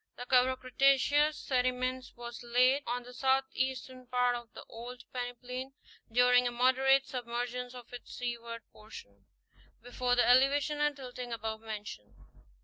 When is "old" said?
4.63-5.03